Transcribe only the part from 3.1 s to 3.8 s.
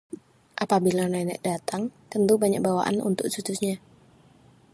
cucunya